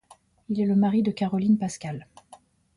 Il 0.49 0.59
est 0.59 0.65
le 0.65 0.75
mari 0.75 1.03
de 1.03 1.11
Caroline 1.11 1.59
Pascal. 1.59 2.07